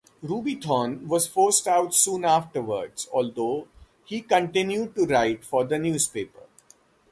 [0.23, 3.67] Rubython was forced out soon afterwards although
[4.03, 6.41] he continued to write for the newspaper.